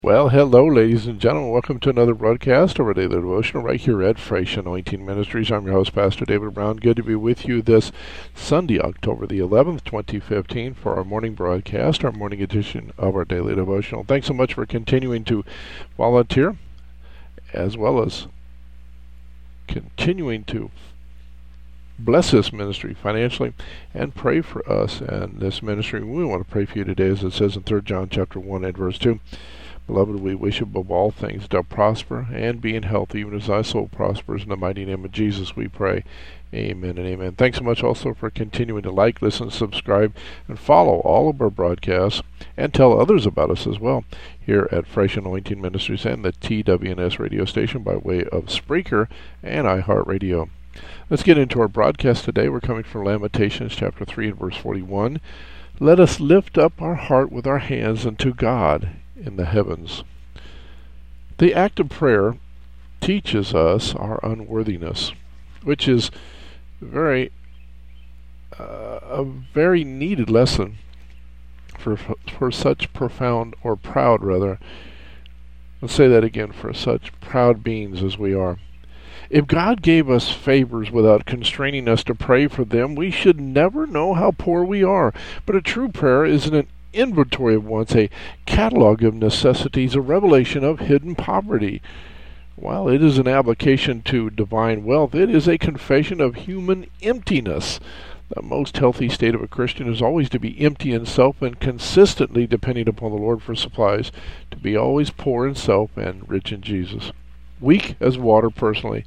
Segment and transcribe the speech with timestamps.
[0.00, 1.50] Well, hello, ladies and gentlemen.
[1.50, 5.50] Welcome to another broadcast of our daily devotional right here at Fresh Anointing Ministries.
[5.50, 6.76] I'm your host, Pastor David Brown.
[6.76, 7.90] Good to be with you this
[8.32, 13.56] Sunday, October the 11th, 2015, for our morning broadcast, our morning edition of our daily
[13.56, 14.04] devotional.
[14.04, 15.44] Thanks so much for continuing to
[15.96, 16.56] volunteer,
[17.52, 18.28] as well as
[19.66, 20.70] continuing to
[21.98, 23.52] bless this ministry financially
[23.92, 26.04] and pray for us and this ministry.
[26.04, 28.64] We want to pray for you today, as it says in 3 John chapter 1
[28.64, 29.18] and verse 2.
[29.88, 33.62] Beloved, we wish above all things to prosper and be in health, even as thy
[33.62, 34.42] soul prospers.
[34.42, 36.04] In the mighty name of Jesus, we pray.
[36.52, 37.32] Amen and amen.
[37.32, 40.14] Thanks so much also for continuing to like, listen, subscribe,
[40.46, 42.20] and follow all of our broadcasts
[42.54, 44.04] and tell others about us as well
[44.38, 49.08] here at Fresh Anointing Ministries and the TWNS radio station by way of Spreaker
[49.42, 50.50] and iHeartRadio.
[51.08, 52.50] Let's get into our broadcast today.
[52.50, 55.18] We're coming from Lamentations chapter 3 and verse 41.
[55.80, 58.90] Let us lift up our heart with our hands unto God
[59.24, 60.04] in the heavens.
[61.38, 62.36] The act of prayer
[63.00, 65.12] teaches us our unworthiness,
[65.62, 66.10] which is
[66.80, 67.32] very
[68.58, 70.78] uh, a very needed lesson
[71.78, 74.58] for for such profound or proud rather.
[75.80, 78.58] Let's say that again for such proud beings as we are.
[79.30, 83.86] If God gave us favors without constraining us to pray for them, we should never
[83.86, 85.12] know how poor we are.
[85.44, 88.10] But a true prayer isn't an inventory of wants, a
[88.46, 91.82] catalog of necessities, a revelation of hidden poverty.
[92.56, 97.78] While it is an application to divine wealth, it is a confession of human emptiness.
[98.34, 101.58] The most healthy state of a Christian is always to be empty in self and
[101.58, 104.12] consistently depending upon the Lord for supplies,
[104.50, 107.12] to be always poor in self and rich in Jesus.
[107.60, 109.04] Weak as water personally,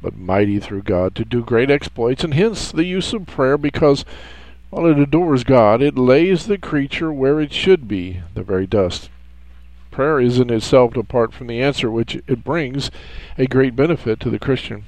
[0.00, 4.04] but mighty through God to do great exploits, and hence the use of prayer because
[4.72, 9.10] while it adores God, it lays the creature where it should be, the very dust.
[9.90, 12.90] Prayer is in itself, apart from the answer which it brings,
[13.36, 14.84] a great benefit to the Christian.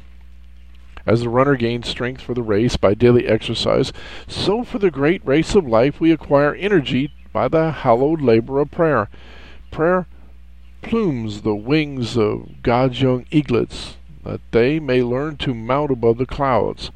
[1.05, 3.93] As the runner gains strength for the race by daily exercise,
[4.27, 8.71] so for the great race of life we acquire energy by the hallowed labor of
[8.71, 9.11] prayer.
[9.71, 10.07] Prayer
[10.81, 16.25] plumes the wings of God's young eaglets, that they may learn to mount above the
[16.25, 16.91] clouds.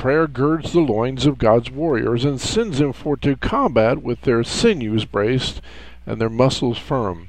[0.00, 4.42] Prayer girds the loins of God's warriors and sends them forth to combat with their
[4.42, 5.60] sinews braced
[6.06, 7.28] and their muscles firm.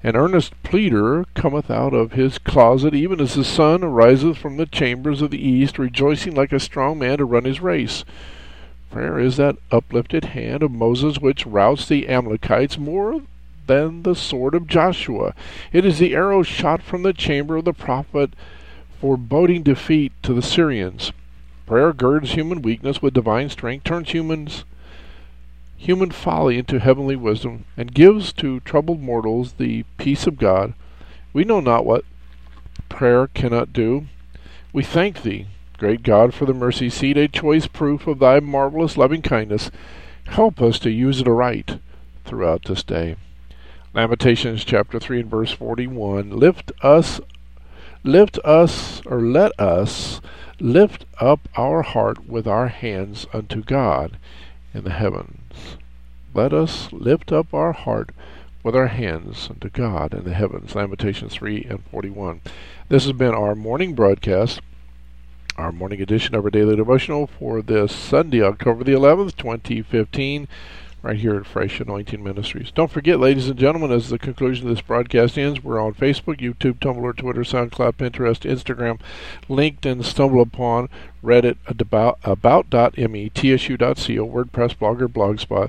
[0.00, 4.66] An earnest pleader cometh out of his closet, even as the sun ariseth from the
[4.66, 8.04] chambers of the east, rejoicing like a strong man to run his race.
[8.92, 13.22] Prayer is that uplifted hand of Moses which routs the Amalekites more
[13.66, 15.34] than the sword of Joshua.
[15.72, 18.34] It is the arrow shot from the chamber of the prophet,
[19.00, 21.10] foreboding defeat to the Syrians.
[21.66, 24.64] Prayer girds human weakness with divine strength, turns humans
[25.76, 30.74] human folly into heavenly wisdom, and gives to troubled mortals the peace of God.
[31.32, 32.04] We know not what
[32.88, 34.06] prayer cannot do.
[34.72, 35.46] We thank thee,
[35.78, 39.70] great God, for the mercy seat, a choice proof of thy marvelous loving kindness.
[40.26, 41.78] Help us to use it aright
[42.24, 43.16] throughout this day.
[43.92, 46.30] Lamentations chapter 3 and verse 41.
[46.30, 47.20] Lift us,
[48.02, 50.20] lift us, or let us
[50.64, 54.16] lift up our heart with our hands unto God
[54.72, 55.76] in the heavens.
[56.32, 58.12] Let us lift up our heart
[58.62, 60.74] with our hands unto God in the heavens.
[60.74, 62.40] Lamentations 3 and 41.
[62.88, 64.62] This has been our morning broadcast,
[65.58, 70.48] our morning edition of our daily devotional for this Sunday, October the 11th, 2015
[71.04, 72.70] right here at Fresh Anointing Ministries.
[72.70, 76.40] Don't forget, ladies and gentlemen, as the conclusion of this broadcast ends, we're on Facebook,
[76.40, 78.98] YouTube, Tumblr, Twitter, SoundCloud, Pinterest, Instagram,
[79.46, 80.88] LinkedIn, StumbleUpon,
[81.22, 85.68] Reddit, about, about.me, tsu.co, WordPress, Blogger, Blogspot,